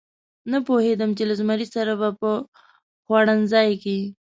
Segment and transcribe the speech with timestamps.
[0.51, 2.31] نه پوهېدم چې له زمري سره به په
[3.03, 3.97] خوړنځای کې.